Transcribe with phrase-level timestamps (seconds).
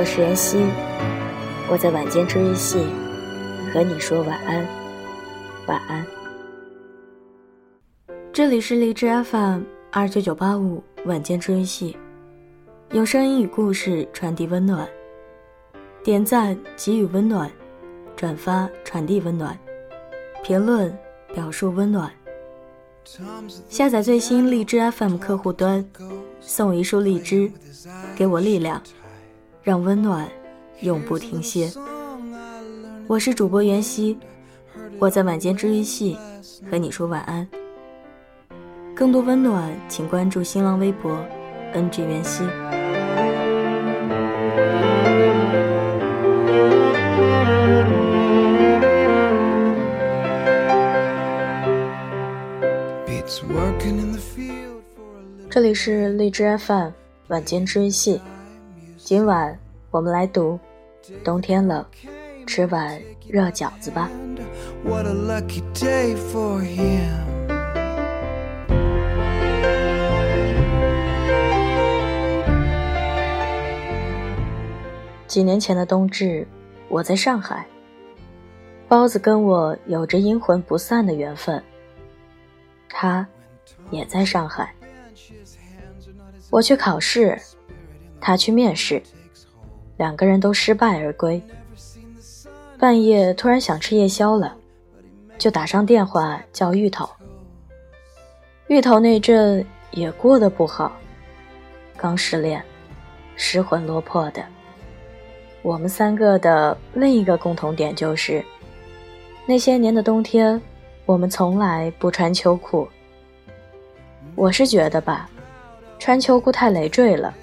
[0.00, 0.56] 我是妍希，
[1.70, 2.86] 我在晚间治愈系
[3.70, 4.66] 和你说晚安，
[5.66, 6.06] 晚安。
[8.32, 9.60] 这里是荔枝 FM
[9.92, 11.98] 二九九八五晚间治愈系，
[12.92, 14.88] 用声音与故事传递温暖，
[16.02, 17.50] 点赞给予温暖，
[18.16, 19.54] 转发传递温暖，
[20.42, 20.98] 评论
[21.34, 22.10] 表述温暖。
[23.68, 25.86] 下载最新荔枝 FM 客户端，
[26.40, 27.52] 送一束荔枝，
[28.16, 28.82] 给我力量。
[29.62, 30.26] 让温暖
[30.80, 31.70] 永不停歇。
[33.06, 34.18] 我是主播袁熙，
[34.98, 36.16] 我在晚间治愈系
[36.70, 37.46] 和你说晚安。
[38.94, 41.22] 更多温暖，请关注新浪微博
[41.74, 42.44] “ng 袁熙”。
[55.50, 56.90] 这里是荔枝 FM
[57.28, 58.20] 晚间治愈系。
[59.10, 59.58] 今晚
[59.90, 60.56] 我们来读
[61.24, 61.84] 《冬天了，
[62.46, 62.96] 吃碗
[63.28, 64.08] 热饺子吧》。
[64.88, 67.10] What a lucky day for him.
[75.26, 76.46] 几年前的冬至，
[76.88, 77.66] 我在上海。
[78.86, 81.60] 包子跟我有着阴魂不散的缘分，
[82.88, 83.26] 他
[83.90, 84.72] 也在上海。
[86.48, 87.36] 我去考试，
[88.20, 89.02] 他去面试，
[89.96, 91.42] 两个人都失败而归。
[92.78, 94.56] 半夜突然想吃夜宵了，
[95.38, 97.08] 就打上电话叫芋头。
[98.68, 100.92] 芋头那阵也过得不好，
[101.96, 102.62] 刚失恋，
[103.36, 104.42] 失魂落魄的。
[105.62, 108.42] 我们三个的另一个共同点就是，
[109.44, 110.58] 那些年的冬天，
[111.04, 112.88] 我们从来不穿秋裤。
[114.36, 115.28] 我是觉得吧，
[115.98, 117.34] 穿秋裤太累赘了。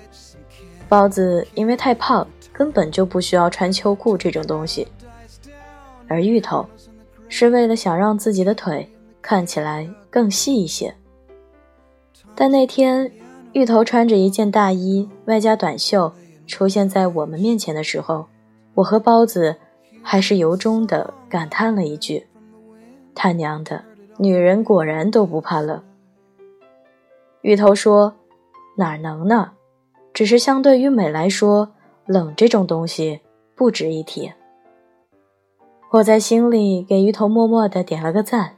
[0.87, 4.87] 包子因为太胖，根本就不需要穿秋裤这种东西。
[6.07, 6.65] 而芋头，
[7.29, 8.89] 是为了想让自己的腿
[9.21, 10.93] 看起来更细一些。
[12.33, 13.11] 但那天，
[13.53, 16.13] 芋头穿着一件大衣外加短袖
[16.45, 18.27] 出现在我们面前的时候，
[18.75, 19.55] 我和包子
[20.01, 22.25] 还是由衷的感叹了一句
[23.13, 23.83] ：“他娘的，
[24.17, 25.83] 女人果然都不怕冷。”
[27.41, 28.13] 芋头说
[28.77, 29.51] ：“哪能呢？
[30.17, 31.69] 只是相对于美来说，
[32.07, 33.21] 冷这种东西
[33.53, 34.33] 不值一提。”
[35.93, 38.55] 我在心里给鱼头默默的点了个赞。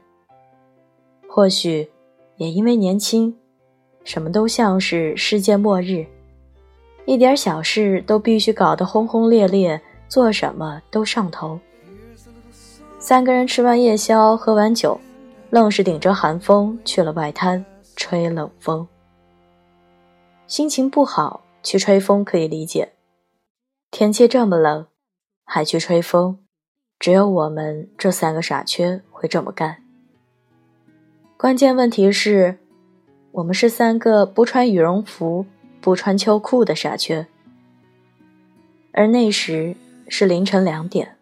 [1.28, 1.90] 或许，
[2.38, 3.36] 也因为年轻，
[4.04, 6.06] 什么都像是世界末日，
[7.04, 9.78] 一点小事都必须搞得轰轰烈烈，
[10.08, 11.60] 做什么都上头。
[12.98, 14.98] 三个人吃完夜宵，喝完酒，
[15.50, 17.62] 愣是顶着寒风去了外滩
[17.96, 18.88] 吹冷风。
[20.46, 22.92] 心情不好去吹风可以理解，
[23.90, 24.86] 天气这么冷，
[25.44, 26.38] 还去吹风。
[26.98, 29.82] 只有我们这三个傻缺会这么干。
[31.36, 32.58] 关键问题是，
[33.32, 35.46] 我们是三个不穿羽绒服、
[35.80, 37.26] 不穿秋裤的傻缺。
[38.92, 39.74] 而那时
[40.08, 41.16] 是凌晨两点。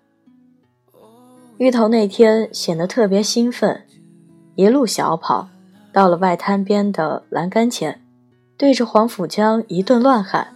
[1.58, 3.84] 芋头那天显得特别兴奋，
[4.56, 5.48] 一路小跑，
[5.92, 8.00] 到了外滩边的栏杆前，
[8.58, 10.48] 对着黄浦江一顿乱喊。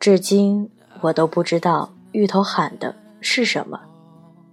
[0.00, 0.68] 至今
[1.02, 2.96] 我都不知道芋头喊的。
[3.26, 3.80] 是什么？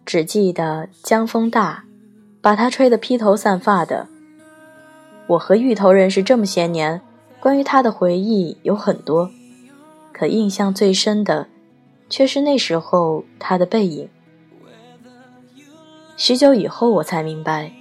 [0.06, 1.84] 只记得江风大，
[2.40, 4.08] 把他吹得披头散发的。
[5.28, 7.01] 我和芋头认识这么些年，
[7.42, 9.30] 关于他的回忆有很多，
[10.13, 11.48] 可印象最深的，
[12.10, 14.07] 却是那时候他的背影。
[16.16, 17.74] 许久以后，我才明白，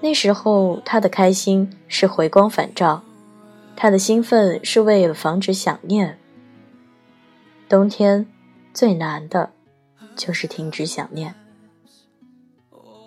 [0.00, 3.02] 那时候他的开心是回光返照，
[3.82, 6.18] 他的兴奋是为了防止想念。
[7.66, 8.26] 冬天
[8.74, 9.52] 最难的。
[10.16, 11.34] 就是停止想念。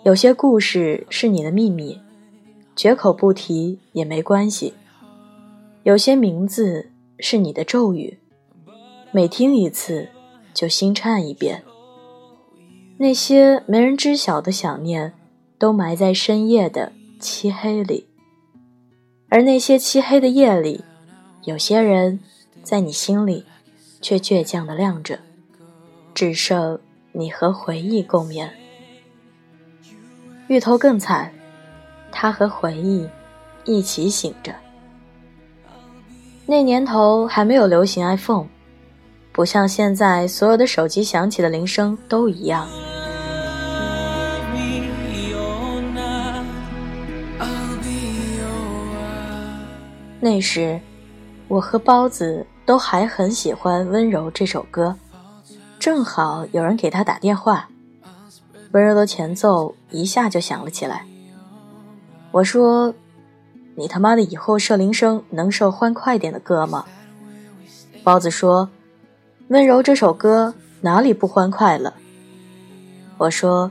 [0.04, 2.00] 有些故事是你的秘密，
[2.74, 4.74] 绝口不提也没关系。
[5.84, 6.90] 有些名字
[7.20, 8.18] 是你的咒语，
[9.12, 10.08] 每听一次
[10.52, 11.62] 就心颤一遍。
[12.98, 15.12] 那些没人知晓的想念，
[15.56, 16.90] 都埋在深夜的
[17.20, 18.08] 漆黑里。
[19.28, 20.84] 而那些漆黑的夜里，
[21.42, 22.20] 有些人
[22.62, 23.44] 在你心里
[24.00, 25.18] 却倔强的亮着，
[26.14, 26.78] 只剩
[27.12, 28.52] 你和回忆共眠。
[30.46, 31.32] 芋头更惨，
[32.12, 33.08] 他和回忆
[33.64, 34.54] 一起醒着。
[36.46, 38.46] 那年头还没有流行 iPhone，
[39.32, 42.68] 不像现在所有的手机响起的铃声都一样。
[50.24, 50.80] 那时，
[51.48, 54.96] 我和包子都还很喜欢《温柔》这首歌，
[55.78, 57.68] 正好有人给他打电话，
[58.72, 61.04] 温柔的前奏一下就响了起来。
[62.30, 62.94] 我说
[63.76, 66.86] ：“你他妈的以后设铃声能设欢快点的歌吗？”
[68.02, 68.70] 包子说
[69.48, 71.92] ：“温柔这首歌哪里不欢快了？”
[73.18, 73.70] 我说：“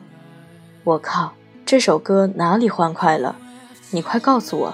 [0.86, 1.34] 我靠，
[1.66, 3.36] 这首歌哪里欢快了？
[3.90, 4.74] 你快告诉我。”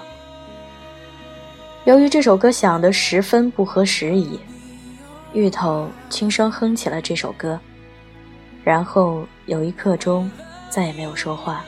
[1.84, 4.38] 由于这首歌响得十分不合时宜，
[5.32, 7.58] 芋头轻声哼起了这首歌，
[8.62, 10.30] 然后有一刻钟
[10.68, 11.64] 再也没有说话。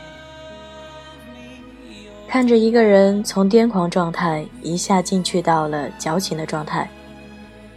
[2.28, 6.88] 看着一个人从癫狂状态一下进去到了矫情的状态，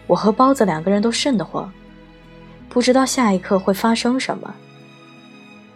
[0.06, 1.72] 我和包子两个人都瘆得慌，
[2.68, 4.54] 不知道下一刻会发生什么。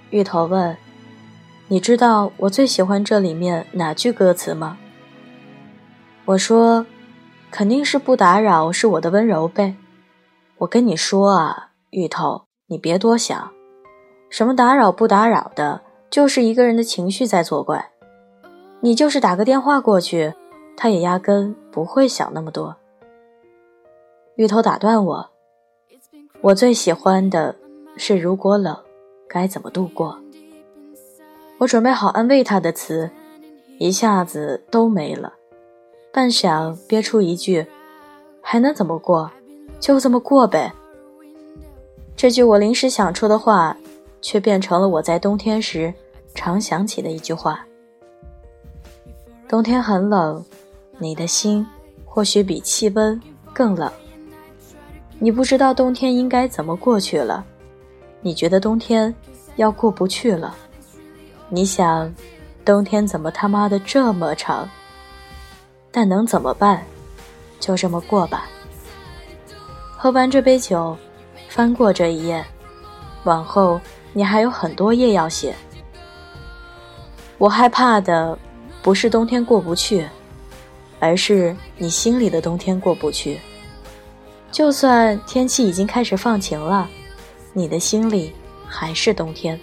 [0.10, 0.76] 芋头问
[1.70, 4.78] ：“你知道我最喜欢这里面哪句歌词吗？”
[6.30, 6.86] 我说
[7.50, 9.74] ：“肯定是不打扰是我的温柔呗。”
[10.60, 13.50] 我跟你说啊，芋头，你别多想，
[14.30, 17.90] 什么打扰不打扰的，就是一个人的情绪在作怪。
[18.82, 20.36] 你就是打个电话过去，
[20.78, 22.76] 他也压根不会想那么多。
[24.36, 25.30] 芋头打断我
[26.42, 27.56] ：“我最喜欢的
[27.98, 28.78] 是如果冷，
[29.28, 30.20] 该怎么度过？”
[31.58, 33.10] 我准备好安慰他的词，
[33.80, 35.34] 一下子都没了。
[36.12, 37.66] 半晌，憋出一句
[38.42, 39.30] ：“还能怎么过？
[39.80, 40.74] 就这么过呗。”
[42.18, 43.78] 这句我临时想出的话，
[44.22, 45.94] 却变成了我在冬天时
[46.34, 47.66] 常想起的一句话。
[49.48, 50.44] 冬天很冷，
[50.98, 51.66] 你的心
[52.06, 53.20] 或许比气温
[53.54, 53.92] 更冷。
[55.20, 57.46] 你不知道冬天应该怎么过去了，
[58.22, 59.14] 你觉得冬天
[59.58, 60.56] 要过不去了。
[61.50, 62.14] 你想，
[62.66, 64.70] 冬天怎么他妈的这么长？
[66.00, 66.82] 但能怎么办？
[67.60, 68.48] 就这么过吧。
[69.98, 70.98] 喝完这杯酒，
[71.50, 72.42] 翻过这一页，
[73.26, 73.82] 往后
[74.14, 75.54] 你还有很多页要写。
[77.38, 78.40] 我害怕的
[78.82, 80.08] 不是冬天过不去，
[81.02, 83.38] 而是你心里的冬天过不去。
[84.54, 86.90] 就算天气已经开始放晴了，
[87.52, 88.34] 你的心里
[88.66, 89.60] 还是冬天。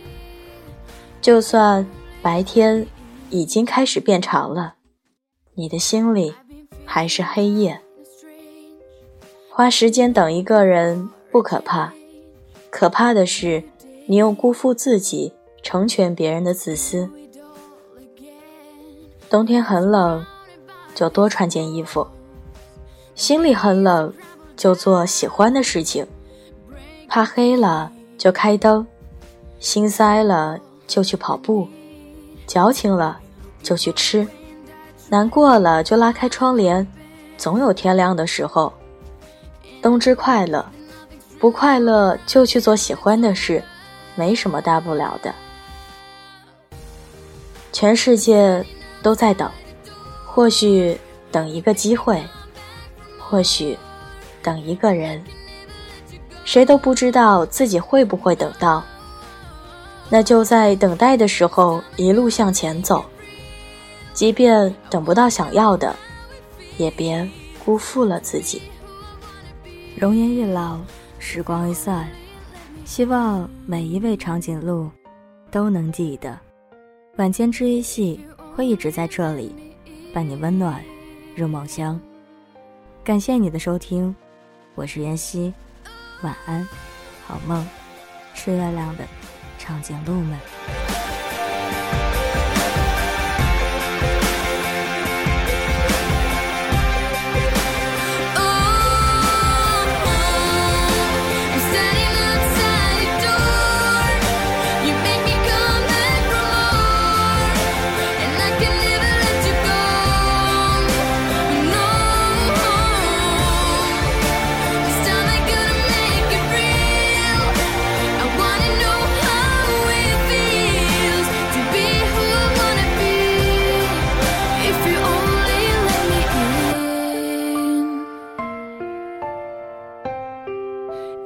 [1.22, 1.86] 就算
[2.20, 2.86] 白天
[3.30, 4.74] 已经开始变长了。
[5.58, 6.34] 你的心里
[6.84, 7.80] 还是黑夜。
[9.48, 11.94] 花时间等一个人不可怕，
[12.68, 13.64] 可怕的是
[14.06, 15.32] 你用辜负自己
[15.62, 17.08] 成全别人的自私。
[19.30, 20.26] 冬天很冷，
[20.94, 22.06] 就多穿件衣服；
[23.14, 24.12] 心里很冷，
[24.58, 26.06] 就做喜欢的事情。
[27.08, 28.86] 怕黑了就开灯，
[29.58, 31.66] 心塞了就去跑步，
[32.46, 33.18] 矫情了
[33.62, 34.28] 就去吃。
[35.08, 36.86] 难过了就拉开窗帘，
[37.38, 38.72] 总有天亮的时候。
[39.80, 40.64] 冬至快乐，
[41.38, 43.62] 不快乐就去做喜欢的事，
[44.16, 45.32] 没什么大不了的。
[47.72, 48.64] 全世界
[49.00, 49.48] 都在等，
[50.24, 50.98] 或许
[51.30, 52.20] 等一个机会，
[53.18, 53.78] 或许
[54.42, 55.22] 等一个人，
[56.44, 58.82] 谁都不知道自己会不会等到。
[60.08, 63.04] 那就在等待的时候，一路向前走。
[64.16, 65.94] 即便等不到想要的，
[66.78, 67.28] 也别
[67.62, 68.62] 辜负了自己。
[69.94, 70.80] 容颜一老，
[71.18, 72.08] 时光一散，
[72.86, 74.90] 希望每一位长颈鹿
[75.50, 76.34] 都能记得，
[77.16, 78.18] 晚间治愈系
[78.54, 79.54] 会一直在这里，
[80.14, 80.82] 伴你温暖
[81.34, 82.00] 入梦乡。
[83.04, 84.16] 感谢你的收听，
[84.74, 85.52] 我是妍希，
[86.22, 86.66] 晚安，
[87.26, 87.68] 好梦，
[88.32, 89.04] 吃月亮的
[89.58, 91.05] 长颈鹿们。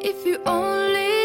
[0.03, 1.20] If you only